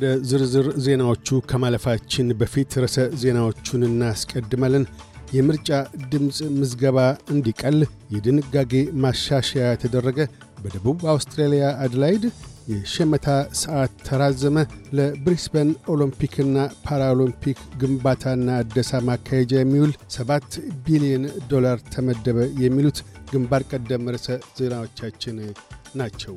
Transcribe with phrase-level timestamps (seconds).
[0.00, 4.84] ወደ ዝርዝር ዜናዎቹ ከማለፋችን በፊት ርዕሰ ዜናዎቹን እናስቀድማለን።
[5.32, 5.68] የምርጫ
[6.12, 6.98] ድምፅ ምዝገባ
[7.34, 7.76] እንዲቀል
[8.14, 8.72] የድንጋጌ
[9.02, 10.18] ማሻሻያ የተደረገ።
[10.62, 12.24] በደቡብ አውስትራሊያ አድላይድ
[12.72, 13.26] የሸመታ
[13.62, 14.56] ሰዓት ተራዘመ።
[14.98, 23.00] ለብሪስበን ኦሎምፒክና ፓራኦሎምፒክ ግንባታና አደሳ ማካሄጃ የሚውል 7 ቢሊዮን ዶላር ተመደበ። የሚሉት
[23.32, 25.38] ግንባር ቀደም ርዕሰ ዜናዎቻችን
[25.94, 26.36] ናቸው።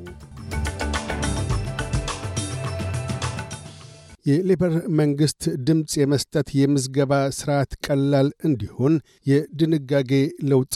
[4.26, 8.94] የሌበር መንግሥት ድምፅ የመስጠት የምዝገባ ሥርዓት ቀላል እንዲሆን
[9.26, 10.12] የድንጋጌ
[10.50, 10.74] ለውጥ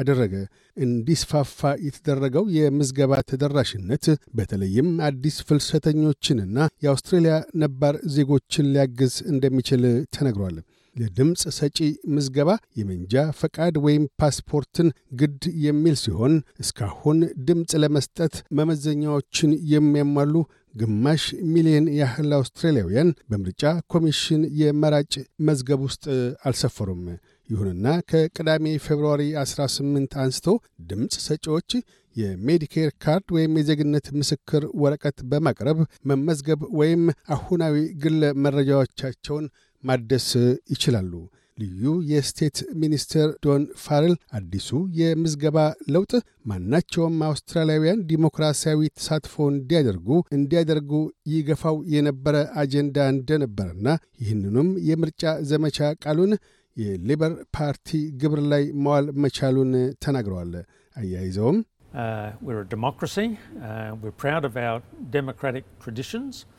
[0.00, 0.34] አደረገ።
[0.76, 4.04] እንዲስፋፋ የተደረገው የምዝገባ ተደራሽነት
[4.36, 9.84] በተለይም አዲስ ፍልሰተኞችንና የአውስትሬልያ ነባር ዜጎችን ሊያግዝ እንደሚችል
[10.16, 10.58] ተነግሯል።
[10.96, 11.78] ለድምፅ ሰጪ
[12.14, 14.88] ምዝገባ የመንጃ ፈቃድ ወይም ፓስፖርትን
[15.20, 20.34] ግድ የሚል ሲሆን እስካሁን ድምፅ ለመስጠት መመዘኛዎችን የሚያሟሉ
[20.78, 23.62] ግማሽ ሚሊዮን ያህል አውስትራሊያውያን በምርጫ
[23.92, 25.12] ኮሚሽን የመራጭ
[25.48, 26.04] መዝገብ ውስጥ
[26.48, 27.02] አልሰፈሩም።
[27.48, 30.46] ይሁንና ከቅዳሜ ፌብርዋሪ 18 አንስቶ
[30.88, 31.70] ድምፅ ሰጪዎች
[32.16, 35.78] የሜዲኬር ካርድ ወይም የዜግነት ምስክር ወረቀት በማቅረብ
[36.10, 37.02] መመዝገብ ወይም
[37.34, 39.46] አሁናዊ ግለ መረጃዎቻቸውን
[39.82, 40.28] ማደስ
[40.70, 41.12] ይችላሉ።
[41.58, 45.58] ልዩ የስቴት ሚኒስትር ዶን ፋረል አዲሱ የምዝገባ
[45.94, 46.12] ለውጥ
[46.50, 50.92] ማናቸውም አውስትራሊያውያን ዲሞክራሲያዊ ተሳትፎ እንዲያደርጉ እንዲያደርጉ
[51.32, 53.88] ይገፋው የነበረ አጀንዳ እንደነበረና
[54.22, 56.32] ይህንኑም የምርጫ ዘመቻ ቃሉን
[56.76, 57.88] የሌበር ፓርቲ
[58.20, 59.72] ግብር ላይ መዋል መቻሉን
[60.04, 60.52] ተናግረዋል።
[60.96, 61.58] አያይዘውም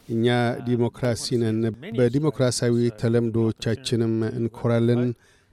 [0.10, 0.26] እኛ
[0.68, 1.60] ዲሞክራሲ ነን፣
[1.98, 5.02] በዲሞክራሲያዊ ተለምዶቻችንም እንኮራለን።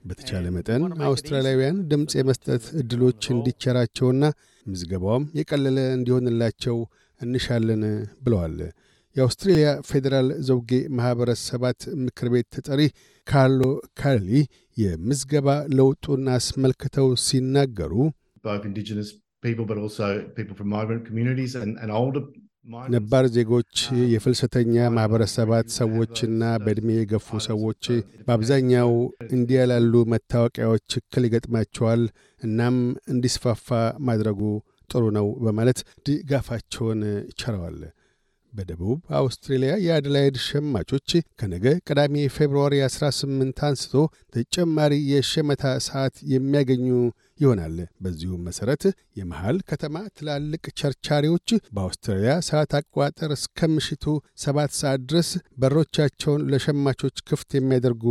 [0.04, 4.24] በተቻለ መጠን አውስትራሊያውያን ድምፅ የመስጠት ዕድሎች እንዲቸራቸውና
[4.66, 6.76] ምዝገባውም የቀለለ እንዲሆንላቸው
[7.20, 7.82] እንሻለን
[8.24, 8.58] ብለዋል።
[9.16, 12.80] የአውስትሬልያ ፌዴራል ዘውጌ ማኅበረሰባት ምክር ቤት ተጠሪ
[13.26, 13.62] ካርሎ
[14.00, 14.30] ካርሊ
[14.76, 17.92] የምዝገባ ለውጡን አስመልክተው ሲናገሩ
[22.88, 23.74] ነባር ዜጎች፣
[24.12, 27.84] የፍልሰተኛ ማኅበረሰባት ሰዎችና በዕድሜ የገፉ ሰዎች
[28.26, 28.90] በአብዛኛው
[29.30, 32.02] እንዲህ ያላሉ መታወቂያዎች እክል ይገጥማቸዋል።
[32.40, 32.76] እናም
[33.12, 33.68] እንዲስፋፋ
[34.08, 34.40] ማድረጉ
[34.90, 37.00] ጥሩ ነው በማለት ድጋፋቸውን
[37.38, 37.78] ቸረዋል።
[38.56, 43.94] በደቡብ አውስትሬልያ የአደላይድ ሸማቾች ከነገ ቅዳሜ ፌብርዋሪ 18 አንስቶ
[44.36, 46.86] ተጨማሪ የሸመታ ሰዓት የሚያገኙ
[47.40, 48.84] ይሆናል። በዚሁም መሠረት
[49.16, 54.04] የመሃል ከተማ ትላልቅ ቸርቻሪዎች በአውስትራሊያ ሰዓት አቆጣጠር እስከ ምሽቱ
[54.44, 55.30] ሰባት ሰዓት ድረስ
[55.62, 58.04] በሮቻቸውን ለሸማቾች ክፍት የሚያደርጉ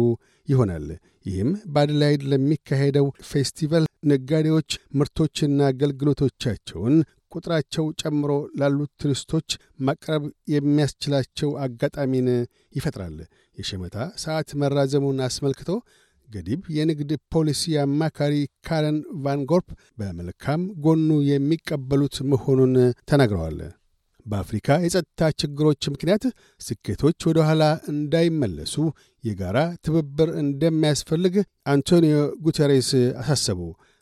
[0.47, 0.87] ይሆናል።
[1.25, 6.95] ይህም በአደላይድ ለሚካሄደው ፌስቲቫል ነጋዴዎች ምርቶችና አገልግሎቶቻቸውን
[7.35, 9.49] ቁጥራቸው ጨምሮ ላሉት ቱሪስቶች
[9.87, 10.23] ማቅረብ
[10.55, 12.27] የሚያስችላቸው አጋጣሚን
[12.75, 13.17] ይፈጥራል።
[13.57, 15.69] የሸመታ ሰዓት መራዘሙን አስመልክቶ
[16.27, 18.35] ገዲብ የንግድ ፖሊሲ አማካሪ
[18.67, 19.67] ካረን ቫንጎርፕ
[19.99, 22.73] በመልካም ጎኑ የሚቀበሉት መሆኑን
[23.09, 23.59] ተናግረዋል።
[24.25, 26.23] በአፍሪካ የጸጥታ ችግሮች ምክንያት
[26.61, 28.75] ስኬቶች ወደ ኋላ እንዳይመለሱ
[29.23, 31.35] የጋራ ትብብር እንደሚያስፈልግ
[31.73, 32.15] አንቶኒዮ
[32.45, 32.89] ጉተሬስ
[33.21, 33.59] አሳሰቡ።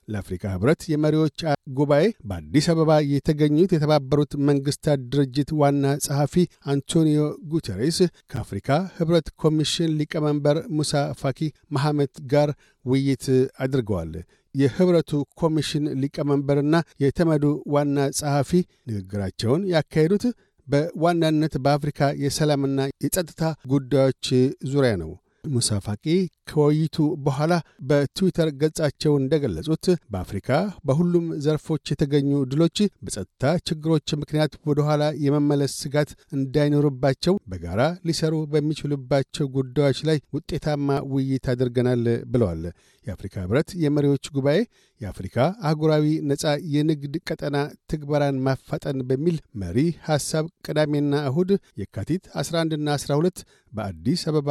[0.08, 1.40] ለአፍሪካ ኅብረት የመሪዎች
[1.78, 6.36] ጉባኤ በአዲስ አበባ የተገኙት የተባበሩት መንግሥታት ድርጅት ዋና ጸሐፊ
[6.74, 7.22] አንቶኒዮ
[7.54, 8.00] ጉተሬስ
[8.32, 8.70] ከአፍሪካ
[9.00, 11.40] ኅብረት ኮሚሽን ሊቀመንበር ሙሳ ፋኪ
[11.76, 12.52] መሐመድ ጋር
[12.86, 13.26] ውይይት
[13.66, 14.14] አድርገዋል።
[14.56, 15.12] የኅብረቱ
[15.42, 18.52] ኮሚሽን ሊቀመንበርና የተመዱ ዋና ጸሐፊ
[18.90, 20.26] ንግግራቸውን ያካሄዱት
[20.68, 24.28] በዋናነት በአፍሪካ የሰላምና የጸጥታ ጉዳዮች
[24.72, 25.12] ዙሪያ ነው።
[25.44, 26.04] ሙሳ ፋቂ
[26.50, 26.96] ከውይይቱ
[27.26, 27.54] በኋላ
[27.90, 30.50] በትዊተር ገጻቸው እንደገለጹት በአፍሪካ
[30.88, 39.48] በሁሉም ዘርፎች የተገኙ ድሎች በጸጥታ ችግሮች ምክንያት ወደ ኋላ የመመለስ ስጋት እንዳይኖርባቸው በጋራ ሊሰሩ በሚችሉባቸው
[39.58, 42.64] ጉዳዮች ላይ ውጤታማ ውይይት አድርገናል ብለዋል።
[43.06, 44.60] የአፍሪካ ኅብረት የመሪዎች ጉባኤ
[45.02, 46.44] የአፍሪካ አህጉራዊ ነፃ
[46.74, 47.58] የንግድ ቀጠና
[47.92, 49.78] ትግበራን ማፋጠን በሚል መሪ
[50.08, 51.52] ሐሳብ ቅዳሜና እሁድ
[51.82, 53.44] የካቲት 11ና 12
[53.74, 54.50] በአዲስ አበባ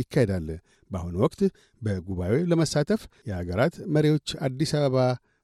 [0.00, 0.48] ይካሄዳል።
[0.90, 1.40] በአሁኑ ወቅት
[1.82, 4.98] በጉባኤው ለመሳተፍ የአገራት መሪዎች አዲስ አበባ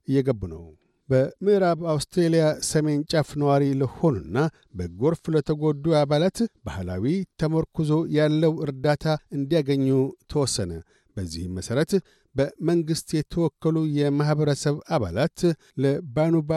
[0.09, 0.65] እየገቡ ነው።
[1.09, 4.38] በምዕራብ አውስትሬልያ ሰሜን ጫፍ ነዋሪ ለሆኑና
[4.75, 7.05] በጎርፍ ለተጎዱ አባላት ባህላዊ
[7.41, 9.05] ተመርኩዞ ያለው እርዳታ
[9.37, 9.87] እንዲያገኙ
[10.32, 10.73] ተወሰነ።
[11.19, 11.93] በዚህም መሠረት
[12.35, 15.38] በመንግሥት የተወከሉ የማኅበረሰብ አባላት
[15.85, 16.50] ለባኑባ፣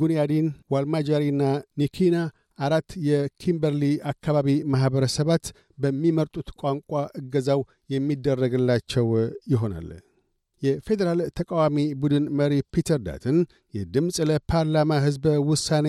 [0.00, 1.42] ጉንያዲን፣ ዋልማጃሪና
[1.80, 2.16] ኒኪና
[2.58, 3.82] አራት የኪምበርሊ
[4.12, 5.44] አካባቢ ማኅበረሰባት
[5.78, 7.60] በሚመርጡት ቋንቋ እገዛው
[7.94, 9.06] የሚደረግላቸው
[9.52, 9.88] ይሆናል።
[10.62, 13.36] የፌዴራል ተቃዋሚ ቡድን መሪ ፒተር ዳትን
[13.74, 15.86] የድምፅ ለፓርላማ ሕዝበ ውሳኔ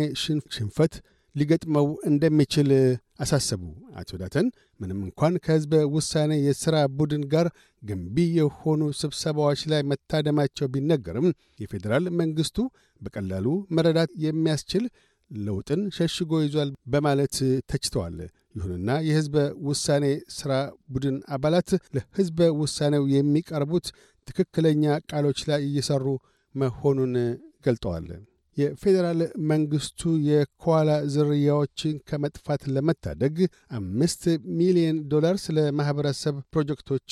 [0.56, 0.96] ሽንፈት
[1.36, 2.70] ሊገጥመው እንደሚችል
[3.20, 3.62] አሳሰቡ።
[4.00, 4.48] አቶ ዳተን
[4.80, 7.48] ምንም እንኳን ከሕዝበ ውሳኔ የሥራ ቡድን ጋር
[7.84, 11.28] ገንቢ የሆኑ ስብሰባዎች ላይ መታደማቸው ቢነገርም
[11.60, 12.58] የፌዴራል መንግሥቱ
[13.02, 13.46] በቀላሉ
[13.76, 14.86] መረዳት የሚያስችል
[15.32, 17.36] ለውጥን ሸሽጎ ይዟል በማለት
[17.72, 18.16] ተችተዋል።
[18.56, 19.36] ይሁንና የሕዝበ
[19.68, 20.06] ውሳኔ
[20.38, 20.54] ሥራ
[20.94, 23.88] ቡድን አባላት ለሕዝበ ውሳኔው የሚቀርቡት
[24.28, 26.06] ትክክለኛ ቃሎች ላይ እየሠሩ
[26.56, 27.14] መሆኑን
[27.66, 28.08] ገልጠዋል።
[28.60, 29.20] የፌዴራል
[29.50, 33.36] መንግሥቱ የኮዋላ ዝርያዎችን ከመጥፋት ለመታደግ
[33.80, 34.24] አምስት
[34.60, 37.10] ሚሊዮን ዶላርስ ለማኅበረሰብ ፕሮጀክቶች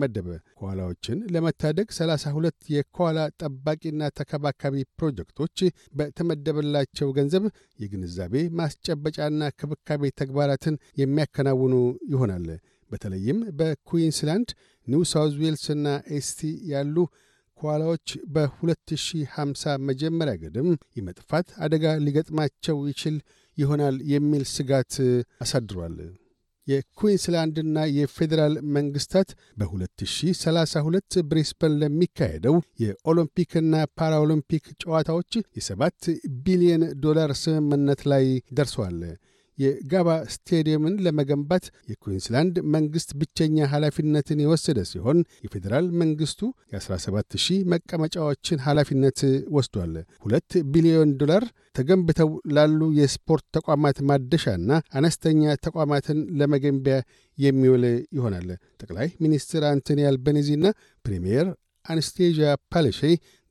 [0.00, 0.28] መደበ።
[0.60, 4.58] ኮዋላዎችን ለመታደግ 32 የኮዋላ ጠባቂና ተከባካቢ
[4.98, 5.56] ፕሮጀክቶች
[6.00, 7.46] በተመደበላቸው ገንዘብ
[7.78, 9.28] የግንዛቤ ማስጨበጫና
[9.60, 11.74] ክብካቤ ተግባራትን የሚያከናውኑ
[12.12, 12.46] ይሆናል።
[12.90, 14.48] በተለይም በኩዊንስላንድ፣
[14.86, 15.86] ኒው ሳውዝ ዌልስና
[16.16, 16.40] ACT
[16.70, 16.96] ያሉ
[17.60, 20.68] ኮዋላዎች በ2050 መጀመሪያ ግድም
[20.98, 23.16] የመጥፋት አደጋ ሊገጥማቸው ይችል
[23.58, 24.94] ይሆናል የሚል ስጋት
[25.44, 25.96] አሳድሯል።
[26.66, 29.28] የኩዊንስላንድና የፌዴራል መንግሥታት
[29.60, 36.00] በ2032 ብሪስበን ለሚካሄደው የኦሎምፒክና ፓራኦሎምፒክ ጨዋታዎች የሰባት
[36.44, 38.26] ቢሊየን ዶላር ስምምነት ላይ
[38.58, 39.00] ደርሰዋል።
[39.60, 46.40] የጋባ ስቴዲየምን ለመገንባት የኩዊንስላንድ መንግሥት ብቸኛ ኃላፊነትን የወሰደ ሲሆን የፌዴራል መንግሥቱ
[46.74, 49.20] የ17 ሺህ መቀመጫዎችን ኃላፊነት
[49.56, 51.44] ወስዷል። ሁለት ቢሊዮን ዶላር
[51.78, 56.96] ተገንብተው ላሉ የስፖርት ተቋማት ማደሻና አነስተኛ ተቋማትን ለመገንቢያ
[57.38, 57.84] የሚውል
[58.16, 58.48] ይሆናል።
[58.80, 60.64] ጠቅላይ ሚኒስትር አንቶኒ አልበኒዚና
[61.04, 61.48] ፕሪምየር
[61.84, 63.00] አነስቴዥያ ፓለሼ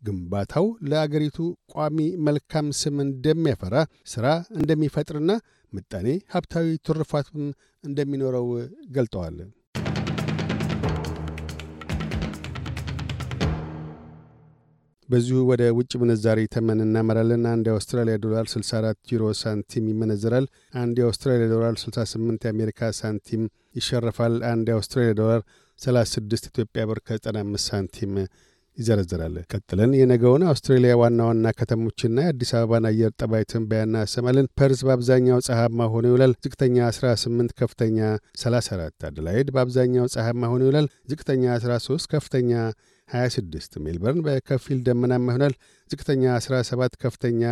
[0.02, 1.38] ግንባታው ለአገሪቱ
[1.74, 1.98] ቋሚ
[2.28, 3.76] መልካም ስም እንደሚያፈራ
[4.08, 4.28] ሥራ
[4.60, 5.32] እንደሚፈጥርና
[5.74, 7.46] ምጣኔ ሀብታዊ ትሩፋቱን
[7.84, 8.48] እንደሚኖረው
[8.96, 9.38] ገልጠዋል።
[15.10, 20.46] በዚሁ ወደ ውጭ ምንዛሪ ተመን እናመራለን። አንድ የአውስትራሊያ ዶላር 64 ዩሮ ሳንቲም ይመነዘራል።
[20.76, 23.44] አንድ የአውስትራሊያ ዶላር 68 የአሜሪካ ሳንቲም
[23.76, 25.42] ይሸርፋል። አንድ የአውስትራሊያ ዶላር
[25.80, 28.14] 36 ኢትዮጵያ ብር ከ95 ሳንቲም
[28.80, 35.40] ይዘረዝራል። ቀጥለን የነገውን አውስትሬሊያ ዋና ዋና ከተሞችና የአዲስ አበባን አየር ጠባይ ትንበያ እናሰማለን። ፐርዝ በአብዛኛው
[35.48, 37.98] ፀሐያማ ሆኖ ይውላል። ዝቅተኛ 18፣ ከፍተኛ
[38.44, 42.52] 34። አደላይድ በአብዛኛው ፀሐያማ ሆኖ ይውላል። ዝቅተኛ 13፣ ከፍተኛ
[43.10, 45.56] 26። ሜልበርን በከፊል ደመናማ ይሆናል።
[45.90, 47.44] ዝቅተኛ 17፣ ከፍተኛ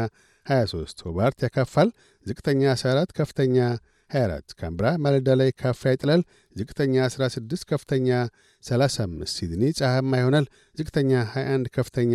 [0.46, 1.90] 23። ሆባርት ያካፋል።
[2.26, 3.58] ዝቅተኛ 14፣ ከፍተኛ
[4.10, 6.22] 24 ካምብራ ማለዳ ላይ ካፋ ይጥላል።
[6.56, 8.10] ዝቅተኛ 16 ከፍተኛ
[8.64, 10.46] 35 ሲድኒ ፀሐያማ ይሆናል።
[10.78, 12.14] ዝቅተኛ 21 ከፍተኛ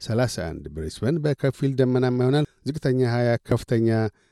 [0.00, 3.88] 31 ብሪስበን በከፊል ደመናማ ይሆናል። ዝቅተኛ 20 ከፍተኛ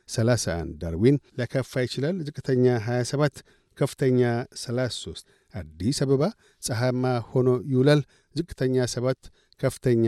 [0.08, 3.44] 31 ዳርዊን ሊያካፋ ይችላል። ዝቅተኛ 27
[3.78, 4.20] ከፍተኛ
[4.62, 5.22] 33
[5.54, 6.22] አዲስ አበባ
[6.62, 8.00] ፀሐያማ ሆኖ ይውላል።
[8.36, 9.30] ዝቅተኛ 7
[9.60, 10.06] ከፍተኛ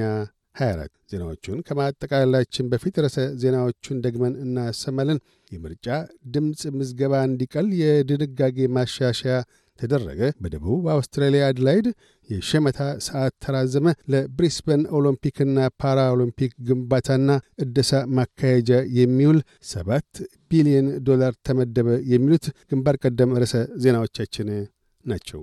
[0.54, 5.18] 24 ዜናዎቹን ከማጠቃለላችን በፊት ርዕሰ ዜናዎቹን ደግመን እናሰማለን።
[5.50, 5.86] የምርጫ
[6.34, 9.36] ድምፅ ምዝገባ እንዲቀል የድንጋጌ ማሻሻያ
[9.78, 11.86] ተደረገ። በደቡብ አውስትራሊያ አድላይድ
[12.28, 17.28] የሸመታ ሰዓት ተራዘመ። ለብሪስበን ኦሎምፒክና ፓራ ኦሎምፒክ ግንባታና
[17.64, 19.40] እደሳ ማካሄጃ የሚውል
[19.72, 20.10] ሰባት
[20.50, 23.54] ቢሊዮን ዶላር ተመደበ። የሚሉት ግንባር ቀደም ርዕሰ
[23.84, 24.50] ዜናዎቻችን
[25.04, 25.42] ናቸው።